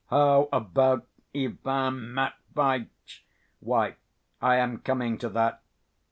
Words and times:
"How 0.09 0.49
about 0.51 1.05
Ivan 1.35 2.15
Matveitch? 2.15 3.23
Why, 3.59 3.97
I 4.41 4.55
am 4.55 4.79
coming 4.79 5.19
to 5.19 5.29
that. 5.29 5.61